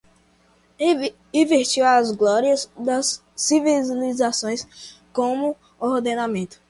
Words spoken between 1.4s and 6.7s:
vestiu as glórias das civilizações como ornamento